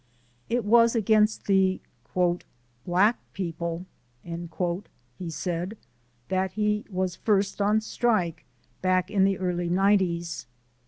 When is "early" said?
9.37-9.69